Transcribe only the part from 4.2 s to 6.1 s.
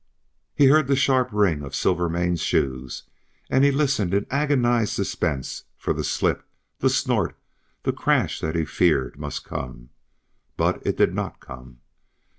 agonized suspense for the